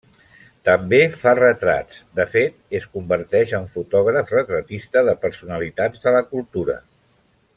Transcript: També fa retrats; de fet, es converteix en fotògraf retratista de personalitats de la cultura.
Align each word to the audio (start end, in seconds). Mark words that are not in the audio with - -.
També 0.67 0.99
fa 1.23 1.33
retrats; 1.39 1.99
de 2.19 2.25
fet, 2.31 2.57
es 2.79 2.87
converteix 2.97 3.53
en 3.59 3.69
fotògraf 3.75 4.33
retratista 4.39 5.05
de 5.11 5.17
personalitats 5.27 6.05
de 6.09 6.19
la 6.19 6.27
cultura. 6.35 6.81